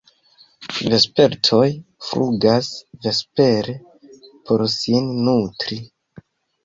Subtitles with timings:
[0.93, 1.67] Vespertoj
[2.07, 2.71] flugas
[3.05, 3.77] vespere
[4.49, 5.79] por sin nutri.